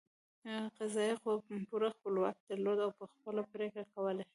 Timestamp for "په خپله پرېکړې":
2.99-3.85